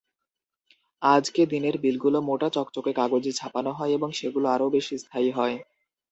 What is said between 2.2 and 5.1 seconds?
মোটা চকচকে কাগজে ছাপানো হয় এবং সেগুলো আরও বেশি